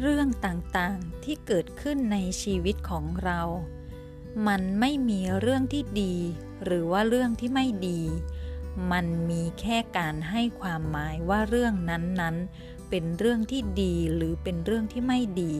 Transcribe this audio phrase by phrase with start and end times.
[0.00, 3.40] เรื่องต่างๆที่เกิดขึ้นในชีวิตของเรา
[4.46, 6.14] มันไม่มีเรื่องที่ดี
[6.64, 8.00] หรือว่าเรื่องที่ไม่ดี
[8.92, 15.56] มันมีแค่การให้ความหมายว่าเรื่องนั้นๆ เป็นเรื่องที่ดีหรือเป็นเรื่องที่ไม่ดี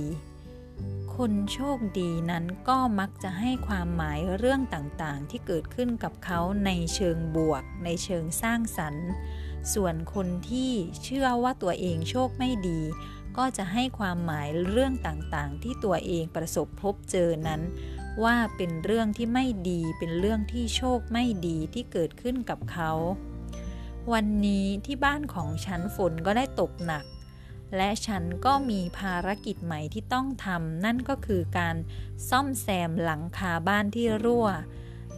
[1.17, 9.09] คนโชคดีนั้นก็มักจะให้ความหมายเรื่องต่างๆ ที่เกิดขึ้นกับเขาในเชิงบวก ในเชิงสร้างสรรค์
[9.75, 10.73] ส่วนคนที่
[11.05, 12.81] เชื่อว่าตัวเองโชคไม่ดี
[13.39, 17.61] ก็จะให้ความหมายเรื่องต่างๆ ที่ตัวเองประสบพบเจอนั้น
[18.25, 22.93] ว่าเป็นเรื่องที่ไม่ดีเป็นเรื่องที่โชคไม่ดีที่เกิดขึ้นกับเขา
[24.13, 27.05] วันนี้ที่บ้านของฉันฝนก็ได้ตกหนัก
[27.77, 31.77] และฉันก็มีภารกิจใหม่ที่ต้องทำนั่นก็คือการ
[32.29, 34.49] ซ่อมแซมหลังคาบ้านที่รั่ว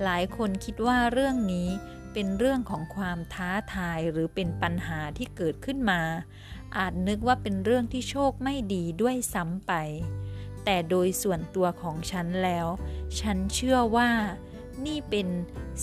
[0.02, 1.68] หลายคนคิดว่าเรื่องนี้
[2.12, 6.02] เป็นเรื่องของความท้าทายหรือเป็นปัญหาที่เกิดขึ้นมา
[6.76, 9.72] อาจนึกว่าเป็นเรื่องที่โชคไม่ดีด้วยซ้ำไป
[10.64, 12.66] แต่โดยส่วนตัวของฉันแล้ว
[13.20, 14.10] ฉันเชื่อว่า
[14.86, 15.28] นี่เป็น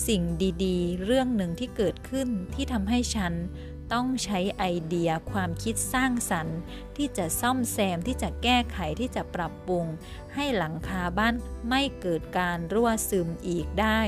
[0.06, 0.22] สิ่ง
[0.64, 3.32] ดีๆ เรื่องหนึ่งที่เกิดขึ้นที่ทำให้ฉัน
[3.92, 6.58] ต้องใช้ไอเดียความคิดสร้างสรรค์
[6.96, 9.84] ที่จะซ่อมแซมที่จะแก้ไขที่จะปรับปรุง
[10.34, 11.34] ให้หลังคาบ้าน
[11.68, 14.00] ไม่เกิดการรั่วซึมอีกได้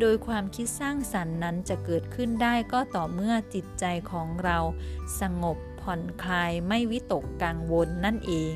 [0.00, 4.58] โดยความคิดสร้างสรรค์นั้นจะเกิดขึ้นได้ก็ต่อเมื่อจิตใจของเรา
[5.20, 8.54] สงบผ่อนคลายไม่วิตกกังวลนั่นเอง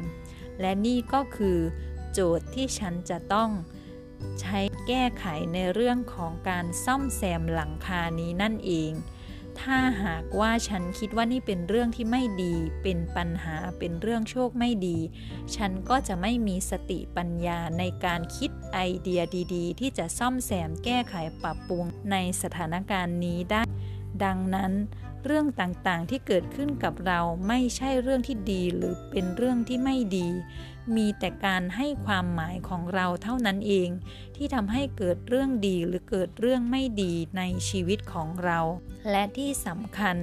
[0.60, 1.58] และนี่ก็คือ
[2.12, 3.50] โจทย์ที่ฉันจะต้อง
[4.41, 8.92] ใช้แก้ไขในเรื่องของการซ่อมแซมหลังคานี้นั่นเอง
[9.61, 14.98] ถ้าหากว่าฉันคิดว่านี่เป็นเรื่องที่ไม่ดี เป็นปัญหาเป็นเรื่องโชคไม่ดี
[15.56, 19.22] ฉันก็จะไม่มีสติปัญญาในการคิดไอเดีย
[19.55, 23.62] ดีๆ ที่จะซ่อมแซมแก้ไขปรับปรุงในสถานการณ์นี้ได้
[24.25, 24.72] ดังนั้น
[25.25, 30.28] เรื่องต่างๆที่เกิดขึ้นกับเราไม่ใช่เรื่องที่ดีหรือเป็นเรื่องที่ไม่ดี
[30.97, 33.88] มีแต่การให้ความหมายของเราเท่านั้นเอง
[34.37, 38.59] ที่ทำให้เกิดเรื่องดีหรือเกิดเรื่องไม่ดีในชีวิตของเรา
[39.11, 40.16] และที่สำคัญ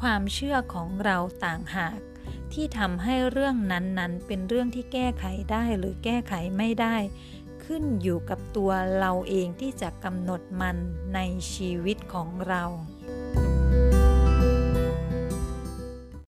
[0.00, 1.98] ความเชื่อของเราต่างหาก
[2.52, 6.96] ที่ทำให้เรื่องนั้นๆ เป็นเรื่องที่แก้ไขได้หรือแก้ไขไม่ได้
[7.64, 10.76] ขึ้นอยู่กับตัวเราเองที่จะกำหนดมัน
[11.14, 11.20] ใน
[11.52, 12.64] ชีวิตของเรา